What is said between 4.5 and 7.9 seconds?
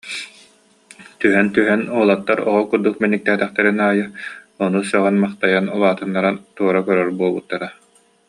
ону сөҕөн-махтайан, улаатыннаран туора көрөр буолбуттара